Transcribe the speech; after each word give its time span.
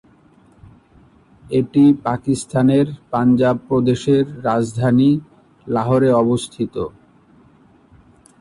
এটি 1.43 1.83
পাকিস্তানের 2.05 2.87
পাঞ্জাব 3.11 3.55
প্রদেশের 3.67 4.25
রাজধানী 4.47 5.09
লাহোরে 5.67 6.09
অবস্থিত। 6.23 6.75